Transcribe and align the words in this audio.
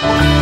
Bye. 0.00 0.35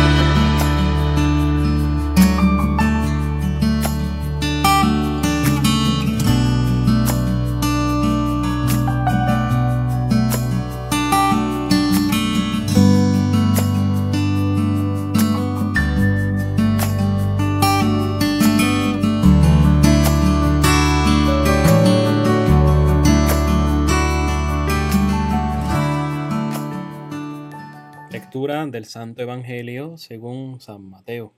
Del 28.63 28.85
Santo 28.85 29.21
Evangelio 29.21 29.97
según 29.97 30.61
San 30.61 30.89
Mateo. 30.89 31.33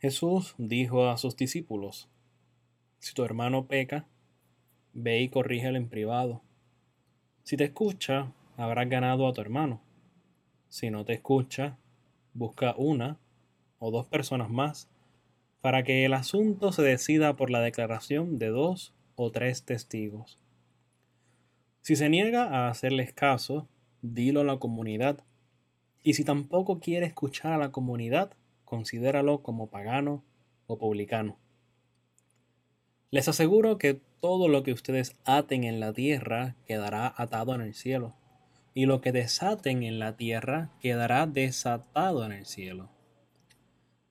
Jesús 0.00 0.56
dijo 0.58 1.08
a 1.08 1.16
sus 1.16 1.36
discípulos, 1.36 2.08
si 2.98 3.14
tu 3.14 3.24
hermano 3.24 3.68
peca, 3.68 4.04
ve 4.94 5.20
y 5.20 5.28
corrígelo 5.28 5.78
en 5.78 5.88
privado. 5.88 6.42
Si 7.44 7.56
te 7.56 7.64
escucha, 7.64 8.32
habrás 8.56 8.88
ganado 8.88 9.28
a 9.28 9.32
tu 9.32 9.40
hermano. 9.40 9.80
Si 10.68 10.90
no 10.90 11.04
te 11.04 11.12
escucha, 11.12 11.78
busca 12.34 12.74
una 12.76 13.16
o 13.78 13.92
dos 13.92 14.06
personas 14.06 14.50
más 14.50 14.90
para 15.60 15.84
que 15.84 16.04
el 16.04 16.14
asunto 16.14 16.72
se 16.72 16.82
decida 16.82 17.36
por 17.36 17.50
la 17.50 17.60
declaración 17.60 18.40
de 18.40 18.48
dos 18.48 18.92
o 19.14 19.30
tres 19.30 19.64
testigos. 19.64 20.40
Si 21.80 21.94
se 21.94 22.08
niega 22.08 22.48
a 22.48 22.68
hacerles 22.68 23.12
caso, 23.12 23.68
dilo 24.02 24.40
a 24.40 24.44
la 24.44 24.58
comunidad. 24.58 25.24
Y 26.02 26.14
si 26.14 26.24
tampoco 26.24 26.80
quiere 26.80 27.06
escuchar 27.06 27.52
a 27.52 27.58
la 27.58 27.72
comunidad, 27.72 28.32
considéralo 28.64 29.42
como 29.42 29.68
pagano 29.68 30.24
o 30.66 30.78
publicano. 30.78 31.38
Les 33.10 33.28
aseguro 33.28 33.78
que 33.78 34.00
todo 34.20 34.48
lo 34.48 34.62
que 34.62 34.72
ustedes 34.72 35.16
aten 35.24 35.64
en 35.64 35.80
la 35.80 35.92
tierra 35.92 36.56
quedará 36.66 37.12
atado 37.16 37.54
en 37.54 37.62
el 37.62 37.74
cielo, 37.74 38.14
y 38.74 38.86
lo 38.86 39.00
que 39.00 39.12
desaten 39.12 39.82
en 39.82 39.98
la 39.98 40.16
tierra 40.16 40.70
quedará 40.80 41.26
desatado 41.26 42.24
en 42.24 42.32
el 42.32 42.46
cielo. 42.46 42.90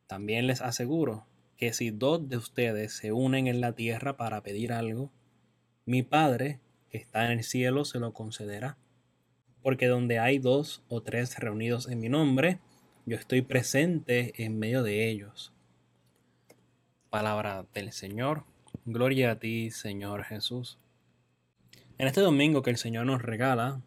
También 0.08 0.48
les 0.48 0.62
aseguro 0.62 1.28
que 1.58 1.74
si 1.74 1.92
dos 1.92 2.28
de 2.30 2.38
ustedes 2.38 2.94
se 2.94 3.12
unen 3.12 3.48
en 3.48 3.62
la 3.62 3.74
tierra 3.74 4.18
para 4.18 4.42
pedir 4.42 4.74
algo, 4.74 5.12
mi 5.86 6.02
Padre, 6.04 6.60
que 6.90 6.98
está 6.98 7.26
en 7.26 7.40
el 7.40 7.44
cielo, 7.44 7.86
se 7.86 8.00
lo 8.00 8.14
concederá 8.14 8.78
porque 9.62 9.88
donde 9.88 10.20
hay 10.20 10.40
dos 10.40 10.84
o 10.88 11.02
tres 11.02 11.38
reunidos 11.40 11.88
en 11.90 12.00
mi 12.00 12.10
nombre, 12.10 12.60
yo 13.06 13.16
estoy 13.16 13.42
presente 13.42 14.34
en 14.44 14.60
medio 14.60 14.84
de 14.84 15.10
ellos. 15.10 15.54
Palabra 17.10 17.66
del 17.74 17.94
Señor. 17.94 18.44
Gloria 18.86 19.32
a 19.32 19.40
ti, 19.40 19.72
Señor 19.72 20.24
Jesús. 20.24 20.78
En 21.98 22.08
este 22.08 22.22
domingo 22.22 22.62
que 22.62 22.70
el 22.70 22.78
Señor 22.78 23.06
nos 23.06 23.22
regala, 23.22 23.82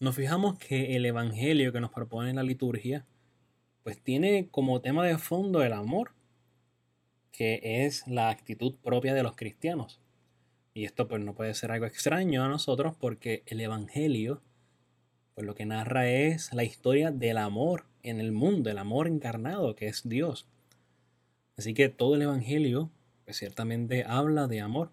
nos 0.00 0.16
fijamos 0.16 0.58
que 0.58 0.96
el 0.96 1.06
Evangelio 1.06 1.72
que 1.72 1.80
nos 1.80 1.90
propone 1.90 2.34
la 2.34 2.42
liturgia, 2.42 3.06
pues 3.82 4.00
tiene 4.02 4.48
como 4.50 4.80
tema 4.80 5.06
de 5.06 5.18
fondo 5.18 5.62
el 5.62 5.72
amor, 5.72 6.12
que 7.32 7.60
es 7.62 8.06
la 8.06 8.28
actitud 8.28 8.74
propia 8.82 9.14
de 9.14 9.22
los 9.22 9.34
cristianos. 9.34 10.00
Y 10.74 10.84
esto 10.84 11.08
pues 11.08 11.22
no 11.22 11.34
puede 11.34 11.54
ser 11.54 11.72
algo 11.72 11.86
extraño 11.86 12.44
a 12.44 12.48
nosotros 12.48 12.94
porque 12.98 13.42
el 13.46 13.60
Evangelio 13.60 14.42
pues 15.34 15.46
lo 15.46 15.54
que 15.54 15.66
narra 15.66 16.08
es 16.08 16.52
la 16.52 16.64
historia 16.64 17.10
del 17.10 17.38
amor 17.38 17.86
en 18.02 18.20
el 18.20 18.32
mundo, 18.32 18.70
el 18.70 18.78
amor 18.78 19.08
encarnado 19.08 19.74
que 19.74 19.88
es 19.88 20.08
Dios. 20.08 20.46
Así 21.56 21.74
que 21.74 21.88
todo 21.88 22.14
el 22.14 22.22
Evangelio, 22.22 22.90
pues 23.24 23.38
ciertamente 23.38 24.04
habla 24.06 24.46
de 24.46 24.60
amor. 24.60 24.90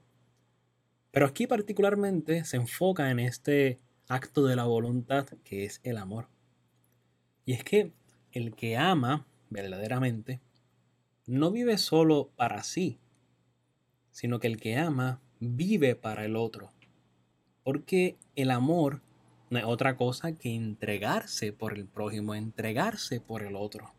Pero 1.11 1.25
aquí 1.25 1.47
particularmente 1.47 2.45
se 2.45 2.57
enfoca 2.57 3.09
en 3.09 3.19
este 3.19 3.79
acto 4.07 4.45
de 4.45 4.55
la 4.55 4.65
voluntad 4.65 5.27
que 5.43 5.65
es 5.65 5.81
el 5.83 5.97
amor. 5.97 6.27
Y 7.45 7.53
es 7.53 7.63
que 7.63 7.91
el 8.31 8.55
que 8.55 8.77
ama 8.77 9.25
verdaderamente 9.49 10.39
no 11.25 11.51
vive 11.51 11.77
solo 11.77 12.29
para 12.35 12.63
sí, 12.63 12.97
sino 14.11 14.39
que 14.39 14.47
el 14.47 14.57
que 14.57 14.77
ama 14.77 15.21
vive 15.39 15.95
para 15.95 16.25
el 16.25 16.35
otro. 16.35 16.71
Porque 17.63 18.17
el 18.35 18.51
amor 18.51 19.01
no 19.49 19.67
otra 19.67 19.97
cosa 19.97 20.33
que 20.33 20.53
entregarse 20.53 21.51
por 21.51 21.73
el 21.73 21.85
prójimo, 21.85 22.35
entregarse 22.35 23.19
por 23.19 23.43
el 23.43 23.55
otro. 23.55 23.93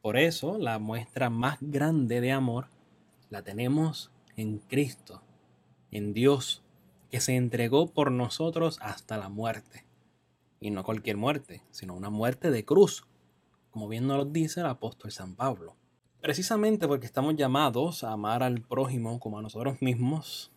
Por 0.00 0.16
eso 0.16 0.58
la 0.58 0.78
muestra 0.78 1.30
más 1.30 1.58
grande 1.60 2.20
de 2.20 2.32
amor 2.32 2.68
la 3.28 3.42
tenemos 3.42 4.12
en 4.36 4.58
Cristo, 4.58 5.22
en 5.90 6.12
Dios, 6.12 6.62
que 7.10 7.20
se 7.20 7.34
entregó 7.34 7.88
por 7.88 8.12
nosotros 8.12 8.78
hasta 8.80 9.16
la 9.16 9.28
muerte. 9.28 9.84
Y 10.60 10.70
no 10.70 10.84
cualquier 10.84 11.16
muerte, 11.16 11.62
sino 11.70 11.94
una 11.94 12.10
muerte 12.10 12.50
de 12.50 12.64
cruz, 12.64 13.04
como 13.70 13.88
bien 13.88 14.06
nos 14.06 14.16
lo 14.18 14.24
dice 14.26 14.60
el 14.60 14.66
apóstol 14.66 15.10
San 15.10 15.34
Pablo. 15.34 15.76
Precisamente 16.20 16.88
porque 16.88 17.06
estamos 17.06 17.36
llamados 17.36 18.04
a 18.04 18.12
amar 18.12 18.42
al 18.42 18.60
prójimo 18.60 19.20
como 19.20 19.38
a 19.38 19.42
nosotros 19.42 19.82
mismos, 19.82 20.52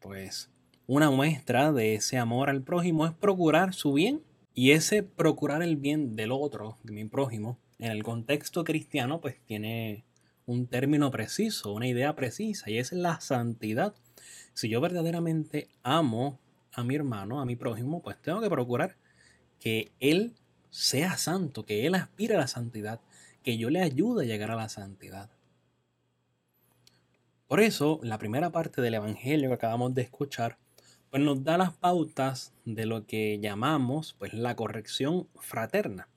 pues 0.00 0.50
una 0.88 1.10
muestra 1.10 1.70
de 1.70 1.94
ese 1.94 2.16
amor 2.16 2.48
al 2.48 2.62
prójimo 2.62 3.06
es 3.06 3.12
procurar 3.12 3.74
su 3.74 3.92
bien. 3.92 4.22
Y 4.54 4.72
ese 4.72 5.02
procurar 5.04 5.62
el 5.62 5.76
bien 5.76 6.16
del 6.16 6.32
otro, 6.32 6.78
de 6.82 6.92
mi 6.92 7.04
prójimo, 7.04 7.58
en 7.78 7.92
el 7.92 8.02
contexto 8.02 8.64
cristiano, 8.64 9.20
pues 9.20 9.36
tiene 9.44 10.04
un 10.46 10.66
término 10.66 11.10
preciso, 11.10 11.74
una 11.74 11.86
idea 11.86 12.16
precisa, 12.16 12.68
y 12.70 12.78
es 12.78 12.90
la 12.90 13.20
santidad. 13.20 13.94
Si 14.54 14.68
yo 14.68 14.80
verdaderamente 14.80 15.68
amo 15.82 16.40
a 16.72 16.82
mi 16.82 16.96
hermano, 16.96 17.40
a 17.40 17.44
mi 17.44 17.54
prójimo, 17.54 18.02
pues 18.02 18.20
tengo 18.20 18.40
que 18.40 18.48
procurar 18.48 18.96
que 19.60 19.92
él 20.00 20.34
sea 20.70 21.18
santo, 21.18 21.64
que 21.64 21.86
él 21.86 21.94
aspire 21.94 22.34
a 22.34 22.38
la 22.38 22.48
santidad, 22.48 23.00
que 23.44 23.58
yo 23.58 23.68
le 23.68 23.82
ayude 23.82 24.24
a 24.24 24.26
llegar 24.26 24.50
a 24.50 24.56
la 24.56 24.70
santidad. 24.70 25.30
Por 27.46 27.60
eso, 27.60 28.00
la 28.02 28.18
primera 28.18 28.50
parte 28.50 28.80
del 28.80 28.94
Evangelio 28.94 29.50
que 29.50 29.54
acabamos 29.54 29.94
de 29.94 30.02
escuchar 30.02 30.58
pues 31.10 31.22
nos 31.22 31.44
da 31.44 31.56
las 31.56 31.72
pautas 31.72 32.52
de 32.64 32.86
lo 32.86 33.06
que 33.06 33.38
llamamos 33.40 34.14
pues 34.18 34.34
la 34.34 34.56
corrección 34.56 35.28
fraterna, 35.36 36.08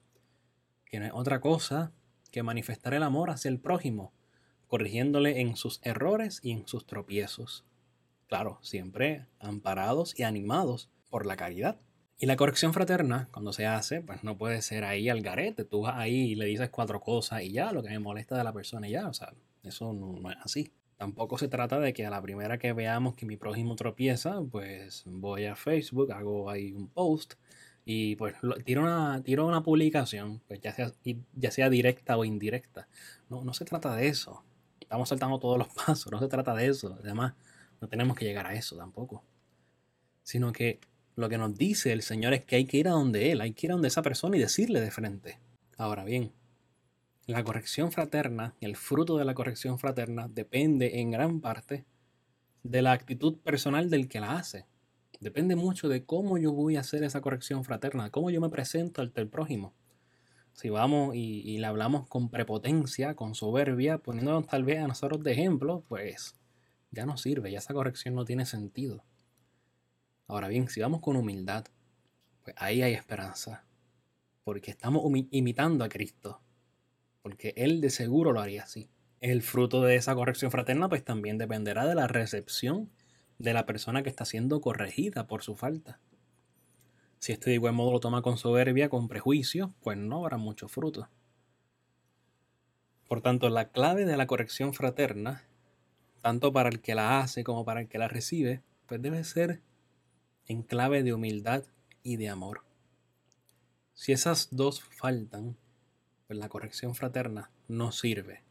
que 0.86 1.00
no 1.00 1.06
es 1.06 1.12
otra 1.14 1.40
cosa 1.40 1.92
que 2.32 2.44
manifestar 2.44 2.94
el 2.94 3.04
amor 3.04 3.30
hacia 3.30 3.50
el 3.50 3.60
prójimo, 3.60 4.14
corrigiéndole 4.68 5.42
en 5.42 5.56
sus 5.56 5.80
errores 5.84 6.40
y 6.44 6.52
en 6.52 6.68
sus 6.68 6.86
tropiezos. 6.86 7.66
Claro, 8.28 8.60
siempre 8.62 9.28
amparados 9.40 10.18
y 10.18 10.24
animados 10.24 10.90
por 11.10 11.26
la 11.26 11.36
caridad. 11.36 11.80
Y 12.18 12.28
la 12.28 12.38
corrección 12.38 12.72
fraterna, 12.72 13.28
cuando 13.32 13.52
se 13.52 13.66
hace, 13.66 14.02
pues 14.02 14.24
no 14.24 14.38
puede 14.38 14.62
ser 14.62 14.84
ahí 14.84 15.10
al 15.10 15.22
garete. 15.22 15.66
Tú 15.66 15.82
vas 15.82 15.96
ahí 15.98 16.32
y 16.32 16.36
le 16.36 16.46
dices 16.46 16.70
cuatro 16.70 17.02
cosas 17.02 17.42
y 17.42 17.52
ya, 17.52 17.72
lo 17.72 17.82
que 17.82 17.90
me 17.90 18.00
molesta 18.00 18.38
de 18.38 18.44
la 18.44 18.54
persona 18.54 18.88
y 18.88 18.92
ya. 18.92 19.08
O 19.08 19.14
sea, 19.14 19.34
eso 19.64 19.92
no 19.92 20.30
es 20.30 20.38
así. 20.42 20.72
Tampoco 21.02 21.40
se 21.40 21.48
trata 21.48 21.80
de 21.80 21.94
que 21.94 22.06
a 22.06 22.12
la 22.12 22.22
primera 22.22 22.60
que 22.60 22.74
veamos 22.74 23.16
que 23.16 23.26
mi 23.26 23.36
prójimo 23.36 23.76
tropieza, 23.76 24.40
pues 24.52 25.02
voy 25.08 25.46
a 25.46 25.56
Facebook, 25.56 26.12
hago 26.12 26.48
ahí 26.48 26.74
un 26.74 26.90
post 26.90 27.34
y 27.84 28.16
pues 28.18 28.36
tiro 28.66 28.84
una, 28.84 29.24
tiro 29.24 29.48
una 29.48 29.64
publicación, 29.64 30.44
pues 30.48 30.62
ya 30.62 30.72
sea, 30.76 30.92
ya 31.34 31.50
sea 31.50 31.72
directa 31.72 32.18
o 32.18 32.24
indirecta. 32.24 32.88
No, 33.30 33.44
no 33.44 33.56
se 33.56 33.66
trata 33.66 33.96
de 33.96 34.10
eso. 34.10 34.44
Estamos 34.80 35.10
saltando 35.10 35.40
todos 35.40 35.58
los 35.58 35.70
pasos, 35.86 36.12
no 36.12 36.20
se 36.20 36.28
trata 36.28 36.54
de 36.54 36.68
eso. 36.68 36.96
Además, 37.04 37.34
no 37.82 37.88
tenemos 37.88 38.16
que 38.16 38.26
llegar 38.26 38.46
a 38.46 38.54
eso 38.54 38.78
tampoco. 38.78 39.24
Sino 40.22 40.52
que 40.52 40.80
lo 41.16 41.30
que 41.30 41.40
nos 41.40 41.58
dice 41.58 41.94
el 41.94 42.04
Señor 42.04 42.36
es 42.36 42.46
que 42.46 42.58
hay 42.58 42.66
que 42.66 42.78
ir 42.78 42.88
a 42.88 42.92
donde 42.92 43.32
Él, 43.32 43.42
hay 43.42 43.54
que 43.54 43.66
ir 43.66 43.72
a 43.72 43.74
donde 43.74 43.88
esa 43.88 44.04
persona 44.04 44.38
y 44.38 44.40
decirle 44.40 44.80
de 44.80 44.92
frente. 44.92 45.40
Ahora 45.78 46.04
bien, 46.04 46.32
la 47.32 47.44
corrección 47.44 47.92
fraterna, 47.92 48.56
el 48.62 48.76
fruto 48.76 49.18
de 49.18 49.26
la 49.26 49.34
corrección 49.34 49.80
fraterna, 49.80 50.28
depende 50.28 51.00
en 51.00 51.12
gran 51.12 51.40
parte 51.40 51.86
de 52.64 52.82
la 52.82 52.92
actitud 52.92 53.38
personal 53.38 53.90
del 53.90 54.08
que 54.08 54.20
la 54.20 54.38
hace. 54.38 54.66
Depende 55.20 55.56
mucho 55.56 55.88
de 55.88 56.06
cómo 56.06 56.38
yo 56.38 56.52
voy 56.52 56.76
a 56.76 56.82
hacer 56.82 57.04
esa 57.04 57.22
corrección 57.22 57.64
fraterna, 57.64 58.10
cómo 58.10 58.32
yo 58.32 58.42
me 58.42 58.50
presento 58.50 59.02
ante 59.02 59.22
el 59.22 59.30
prójimo. 59.30 59.74
Si 60.54 60.70
vamos 60.70 61.16
y, 61.16 61.58
le 61.58 61.66
hablamos 61.66 62.08
con 62.08 62.30
prepotencia, 62.30 63.16
con 63.16 63.36
soberbia, 63.36 64.00
poniéndonos 64.00 64.48
tal 64.48 64.64
vez 64.64 64.80
a 64.80 64.88
nosotros 64.88 65.24
de 65.24 65.32
ejemplo, 65.32 65.84
pues 65.88 66.36
ya 66.92 67.06
no 67.06 67.18
sirve, 67.18 67.52
ya 67.52 67.60
esa 67.60 67.74
corrección 67.74 68.16
no 68.16 68.26
tiene 68.26 68.46
sentido. 68.46 69.06
Ahora 70.28 70.48
bien, 70.48 70.68
si 70.68 70.82
vamos 70.82 71.02
con 71.02 71.16
humildad, 71.16 71.66
pues 72.44 72.56
ahí 72.60 72.82
hay 72.82 72.94
esperanza, 72.94 73.64
porque 74.44 74.72
estamos 74.72 75.04
imitando 75.32 75.86
a 75.86 75.90
Cristo 75.90 76.42
porque 77.22 77.54
él 77.56 77.82
de 77.82 77.90
seguro 77.90 78.32
lo 78.32 78.42
haría 78.42 78.64
así. 78.64 78.90
El 79.20 79.42
fruto 79.42 79.84
de 79.84 79.96
esa 79.96 80.16
corrección 80.16 80.52
fraterna 80.52 80.90
pues 80.90 81.04
también 81.04 81.38
dependerá 81.38 81.86
de 81.86 81.96
la 81.96 82.08
recepción 82.08 82.90
de 83.38 83.54
la 83.54 83.66
persona 83.66 84.04
que 84.04 84.10
está 84.10 84.26
siendo 84.26 84.62
corregida 84.62 85.28
por 85.28 85.44
su 85.44 85.56
falta. 85.56 86.00
Si 87.20 87.32
este 87.32 87.52
de 87.52 87.56
igual 87.56 87.74
modo 87.74 87.92
lo 87.92 88.00
toma 88.00 88.24
con 88.24 88.38
soberbia, 88.38 88.90
con 88.90 89.08
prejuicio, 89.08 89.74
pues 89.82 89.98
no 89.98 90.18
habrá 90.18 90.38
mucho 90.38 90.68
fruto. 90.68 91.08
Por 93.08 93.22
tanto, 93.22 93.50
la 93.50 93.70
clave 93.70 94.06
de 94.06 94.18
la 94.18 94.26
corrección 94.26 94.74
fraterna, 94.74 95.44
tanto 96.22 96.52
para 96.52 96.70
el 96.70 96.82
que 96.82 96.96
la 96.96 97.20
hace 97.20 97.44
como 97.44 97.66
para 97.66 97.82
el 97.82 97.88
que 97.88 97.98
la 98.00 98.08
recibe, 98.08 98.62
pues 98.88 99.02
debe 99.02 99.24
ser 99.24 99.62
en 100.48 100.64
clave 100.64 101.04
de 101.04 101.14
humildad 101.14 101.64
y 102.04 102.16
de 102.16 102.30
amor. 102.30 102.64
Si 103.94 104.14
esas 104.14 104.48
dos 104.52 104.82
faltan, 104.82 105.58
la 106.38 106.50
corrección 106.50 106.96
fraterna 106.96 107.52
no 107.68 107.92
sirve. 107.92 108.44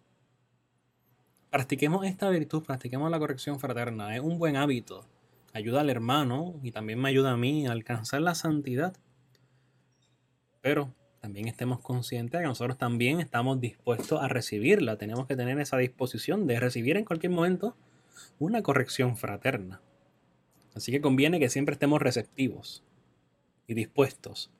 Practiquemos 1.51 2.07
esta 2.07 2.31
virtud, 2.31 2.63
practiquemos 2.63 3.11
la 3.11 3.19
corrección 3.19 3.59
fraterna. 3.59 4.15
Es 4.15 4.23
un 4.23 4.39
buen 4.39 4.57
hábito. 4.57 5.07
Ayuda 5.53 5.81
al 5.81 5.91
hermano 5.91 6.55
y 6.63 6.71
también 6.71 7.01
me 7.01 7.09
ayuda 7.09 7.33
a 7.33 7.37
mí 7.37 7.67
a 7.67 7.73
alcanzar 7.73 8.21
la 8.21 8.37
santidad. 8.37 8.97
Pero 10.61 10.95
también 11.21 11.49
estemos 11.49 11.81
conscientes 11.81 12.39
de 12.39 12.45
que 12.45 12.49
nosotros 12.49 12.79
también 12.79 13.21
estamos 13.21 13.61
dispuestos 13.61 14.23
a 14.23 14.29
recibirla. 14.29 14.97
Tenemos 14.97 15.27
que 15.27 15.35
tener 15.35 15.59
esa 15.59 15.77
disposición 15.77 16.47
de 16.47 16.61
recibir 16.61 16.97
en 16.97 17.05
cualquier 17.05 17.33
momento 17.33 17.77
una 18.39 18.63
corrección 18.63 19.17
fraterna. 19.17 19.81
Así 20.75 20.93
que 20.93 21.01
conviene 21.01 21.41
que 21.41 21.51
siempre 21.51 21.73
estemos 21.73 22.01
receptivos 22.01 22.85
y 23.67 23.75
dispuestos 23.75 24.51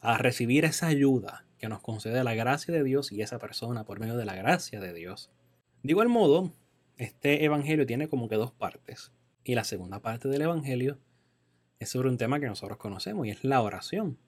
a 0.00 0.16
recibir 0.16 0.64
esa 0.64 0.86
ayuda 0.86 1.44
que 1.60 1.68
nos 1.68 1.82
concede 1.82 2.24
la 2.24 2.34
gracia 2.34 2.74
de 2.74 2.82
Dios 2.82 3.12
y 3.12 3.22
esa 3.22 3.38
persona 3.38 3.84
por 3.84 4.00
medio 4.00 4.16
de 4.16 4.24
la 4.24 4.34
gracia 4.34 4.80
de 4.80 4.92
Dios. 4.92 5.30
De 5.82 5.92
igual 5.92 6.08
modo, 6.08 6.52
este 6.96 7.44
evangelio 7.44 7.86
tiene 7.86 8.08
como 8.08 8.28
que 8.28 8.36
dos 8.36 8.50
partes. 8.50 9.12
Y 9.44 9.54
la 9.54 9.64
segunda 9.64 10.00
parte 10.00 10.28
del 10.28 10.42
evangelio 10.42 10.98
es 11.78 11.90
sobre 11.90 12.08
un 12.08 12.18
tema 12.18 12.40
que 12.40 12.46
nosotros 12.46 12.78
conocemos 12.78 13.26
y 13.26 13.30
es 13.30 13.44
la 13.44 13.62
oración. 13.62 14.18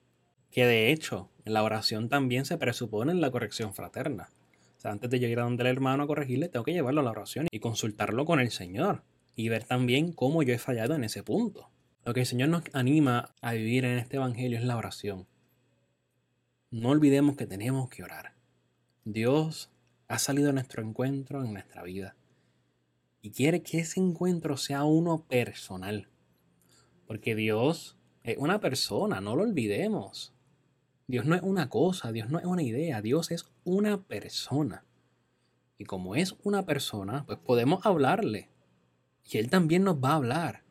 Que 0.51 0.67
de 0.67 0.93
hecho, 0.93 1.31
en 1.45 1.55
la 1.55 1.63
oración 1.63 2.09
también 2.09 2.45
se 2.45 2.59
presupone 2.59 3.15
la 3.15 3.31
corrección 3.31 3.75
fraterna. 3.75 4.29
O 4.77 4.81
sea, 4.81 4.91
antes 4.91 5.11
de 5.11 5.21
yo 5.21 5.29
ir 5.29 5.39
a 5.39 5.45
donde 5.45 5.63
el 5.63 5.69
hermano 5.69 6.03
a 6.03 6.07
corregirle, 6.07 6.49
tengo 6.49 6.65
que 6.65 6.73
llevarlo 6.73 7.01
a 7.01 7.05
la 7.05 7.11
oración 7.11 7.47
y 7.51 7.61
consultarlo 7.61 8.25
con 8.27 8.41
el 8.41 8.51
Señor. 8.51 9.05
Y 9.35 9.49
ver 9.49 9.65
también 9.65 10.13
cómo 10.13 10.43
yo 10.43 10.53
he 10.53 10.59
fallado 10.59 10.95
en 10.95 11.05
ese 11.05 11.23
punto. 11.23 11.71
Lo 12.05 12.13
que 12.13 12.21
el 12.21 12.27
Señor 12.27 12.51
nos 12.51 12.65
anima 12.73 13.35
a 13.41 13.53
vivir 13.53 13.85
en 13.85 13.99
este 13.99 14.17
evangelio 14.17 14.59
es 14.59 14.65
la 14.65 14.77
oración. 14.77 15.27
No 16.73 16.89
olvidemos 16.89 17.37
que 17.37 17.47
tenemos 17.47 17.91
que 17.91 18.03
orar. 18.03 18.33
Dios 19.05 19.71
ha 20.09 20.19
salido 20.19 20.49
a 20.49 20.53
nuestro 20.55 20.83
encuentro 20.83 21.45
en 21.45 21.53
nuestra 21.53 21.83
vida. 21.83 22.17
Y 23.21 23.31
quiere 23.31 23.63
que 23.63 23.81
ese 23.81 24.01
encuentro 24.01 24.57
sea 24.57 24.85
uno 24.85 25.23
personal. 25.27 26.09
Porque 27.07 27.35
Dios 27.35 27.99
es 28.23 28.39
una 28.39 28.59
persona, 28.59 29.21
no 29.21 29.37
lo 29.37 29.43
olvidemos. 29.43 30.33
Dios 31.07 31.27
no 31.27 31.35
es 31.35 31.43
una 31.43 31.69
cosa, 31.69 32.11
Dios 32.11 32.31
no 32.31 32.39
es 32.39 32.47
una 32.47 32.63
idea, 32.63 33.03
Dios 33.03 33.31
es 33.33 33.45
una 33.65 34.01
persona. 34.05 34.87
Y 35.77 35.85
como 35.85 36.17
es 36.17 36.37
una 36.43 36.65
persona, 36.65 37.27
pues 37.27 37.39
podemos 37.39 37.85
hablarle. 37.85 38.49
Y 39.31 39.37
Él 39.37 39.51
también 39.51 39.85
nos 39.85 40.03
va 40.03 40.13
a 40.13 40.17
hablar. 40.17 40.63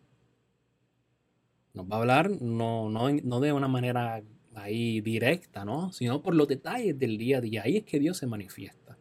Nos 1.75 1.85
va 1.85 1.97
a 1.97 1.99
hablar 1.99 2.31
no, 2.41 2.89
no, 2.89 3.11
no 3.11 3.39
de 3.39 3.53
una 3.53 3.67
manera 3.67 4.23
ahí 4.55 5.01
directa, 5.01 5.65
¿no? 5.65 5.91
Sino 5.91 6.21
por 6.21 6.35
los 6.35 6.47
detalles 6.47 6.97
del 6.97 7.17
día 7.17 7.37
a 7.37 7.41
día. 7.41 7.63
Ahí 7.63 7.77
es 7.77 7.83
que 7.83 7.99
Dios 7.99 8.17
se 8.17 8.27
manifiesta. 8.27 8.97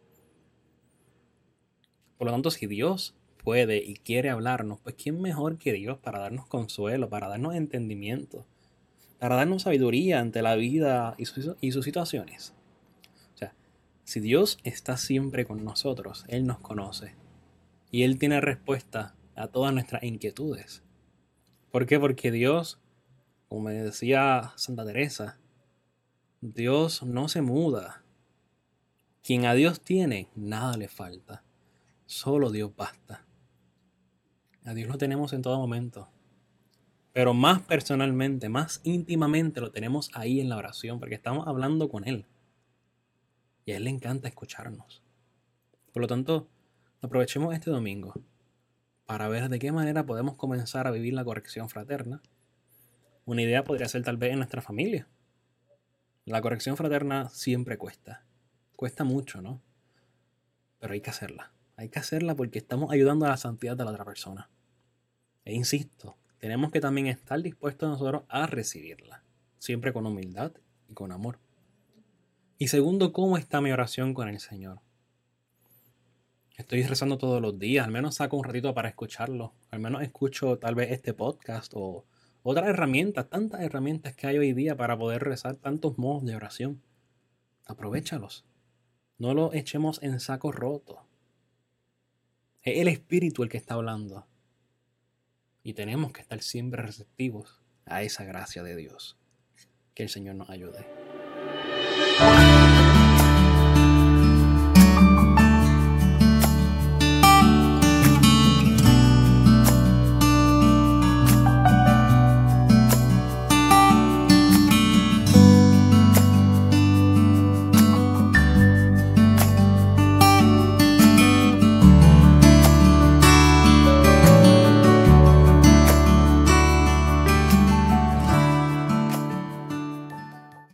Por 2.18 2.26
lo 2.26 2.32
tanto, 2.32 2.50
si 2.50 2.66
Dios 2.66 3.14
puede 3.42 3.78
y 3.78 3.94
quiere 3.94 4.30
hablarnos, 4.30 4.80
pues 4.80 4.94
¿quién 4.96 5.20
mejor 5.20 5.58
que 5.58 5.72
Dios 5.72 5.98
para 5.98 6.18
darnos 6.18 6.46
consuelo, 6.46 7.08
para 7.08 7.28
darnos 7.28 7.54
entendimiento, 7.54 8.46
para 9.18 9.36
darnos 9.36 9.62
sabiduría 9.62 10.20
ante 10.20 10.42
la 10.42 10.54
vida 10.56 11.14
y, 11.18 11.24
y 11.60 11.72
sus 11.72 11.84
situaciones? 11.84 12.54
O 13.34 13.38
sea, 13.38 13.54
si 14.04 14.20
Dios 14.20 14.58
está 14.64 14.96
siempre 14.96 15.46
con 15.46 15.64
nosotros, 15.64 16.24
Él 16.28 16.46
nos 16.46 16.58
conoce 16.58 17.14
y 17.90 18.02
Él 18.02 18.18
tiene 18.18 18.40
respuesta 18.40 19.14
a 19.34 19.48
todas 19.48 19.72
nuestras 19.72 20.02
inquietudes. 20.02 20.82
¿Por 21.70 21.86
qué? 21.86 21.98
Porque 21.98 22.30
Dios 22.30 22.80
como 23.50 23.62
me 23.62 23.72
decía 23.72 24.52
Santa 24.54 24.86
Teresa, 24.86 25.36
Dios 26.40 27.02
no 27.02 27.26
se 27.26 27.42
muda. 27.42 28.04
Quien 29.24 29.44
a 29.44 29.54
Dios 29.54 29.80
tiene, 29.80 30.28
nada 30.36 30.76
le 30.76 30.86
falta. 30.86 31.42
Solo 32.06 32.52
Dios 32.52 32.70
basta. 32.76 33.26
A 34.64 34.72
Dios 34.72 34.88
lo 34.88 34.98
tenemos 34.98 35.32
en 35.32 35.42
todo 35.42 35.58
momento. 35.58 36.08
Pero 37.12 37.34
más 37.34 37.60
personalmente, 37.62 38.48
más 38.48 38.80
íntimamente 38.84 39.60
lo 39.60 39.72
tenemos 39.72 40.12
ahí 40.14 40.40
en 40.40 40.48
la 40.48 40.56
oración, 40.56 41.00
porque 41.00 41.16
estamos 41.16 41.48
hablando 41.48 41.88
con 41.88 42.06
Él. 42.06 42.26
Y 43.64 43.72
a 43.72 43.78
Él 43.78 43.84
le 43.84 43.90
encanta 43.90 44.28
escucharnos. 44.28 45.02
Por 45.92 46.02
lo 46.02 46.06
tanto, 46.06 46.48
aprovechemos 47.02 47.52
este 47.52 47.72
domingo 47.72 48.14
para 49.06 49.26
ver 49.26 49.48
de 49.48 49.58
qué 49.58 49.72
manera 49.72 50.06
podemos 50.06 50.36
comenzar 50.36 50.86
a 50.86 50.92
vivir 50.92 51.14
la 51.14 51.24
corrección 51.24 51.68
fraterna 51.68 52.22
una 53.30 53.42
idea 53.42 53.64
podría 53.64 53.88
ser 53.88 54.02
tal 54.02 54.16
vez 54.16 54.32
en 54.32 54.38
nuestra 54.38 54.60
familia. 54.60 55.06
La 56.24 56.40
corrección 56.40 56.76
fraterna 56.76 57.28
siempre 57.28 57.78
cuesta. 57.78 58.24
Cuesta 58.76 59.04
mucho, 59.04 59.40
¿no? 59.40 59.62
Pero 60.78 60.94
hay 60.94 61.00
que 61.00 61.10
hacerla. 61.10 61.52
Hay 61.76 61.88
que 61.88 61.98
hacerla 61.98 62.34
porque 62.34 62.58
estamos 62.58 62.90
ayudando 62.90 63.26
a 63.26 63.28
la 63.30 63.36
santidad 63.36 63.76
de 63.76 63.84
la 63.84 63.92
otra 63.92 64.04
persona. 64.04 64.50
E 65.44 65.54
insisto, 65.54 66.16
tenemos 66.38 66.72
que 66.72 66.80
también 66.80 67.06
estar 67.06 67.40
dispuestos 67.40 67.88
nosotros 67.88 68.24
a 68.28 68.46
recibirla. 68.46 69.22
Siempre 69.58 69.92
con 69.92 70.06
humildad 70.06 70.52
y 70.88 70.94
con 70.94 71.12
amor. 71.12 71.38
Y 72.58 72.68
segundo, 72.68 73.12
¿cómo 73.12 73.38
está 73.38 73.60
mi 73.60 73.70
oración 73.72 74.12
con 74.12 74.28
el 74.28 74.40
Señor? 74.40 74.80
Estoy 76.56 76.82
rezando 76.82 77.16
todos 77.16 77.40
los 77.40 77.58
días, 77.58 77.86
al 77.86 77.92
menos 77.92 78.16
saco 78.16 78.36
un 78.36 78.44
ratito 78.44 78.74
para 78.74 78.88
escucharlo. 78.88 79.54
Al 79.70 79.80
menos 79.80 80.02
escucho 80.02 80.58
tal 80.58 80.74
vez 80.74 80.90
este 80.90 81.14
podcast 81.14 81.72
o 81.74 82.04
otras 82.42 82.68
herramientas, 82.68 83.28
tantas 83.28 83.60
herramientas 83.60 84.14
que 84.14 84.26
hay 84.26 84.38
hoy 84.38 84.52
día 84.52 84.76
para 84.76 84.96
poder 84.96 85.22
rezar, 85.22 85.56
tantos 85.56 85.98
modos 85.98 86.24
de 86.24 86.36
oración. 86.36 86.82
Aprovechalos. 87.66 88.44
No 89.18 89.34
lo 89.34 89.52
echemos 89.52 90.02
en 90.02 90.18
saco 90.20 90.50
roto. 90.50 91.06
Es 92.62 92.78
el 92.78 92.88
Espíritu 92.88 93.42
el 93.42 93.48
que 93.48 93.58
está 93.58 93.74
hablando. 93.74 94.26
Y 95.62 95.74
tenemos 95.74 96.12
que 96.12 96.22
estar 96.22 96.42
siempre 96.42 96.82
receptivos 96.82 97.60
a 97.84 98.02
esa 98.02 98.24
gracia 98.24 98.62
de 98.62 98.76
Dios. 98.76 99.18
Que 99.94 100.04
el 100.04 100.08
Señor 100.08 100.36
nos 100.36 100.48
ayude. 100.50 100.86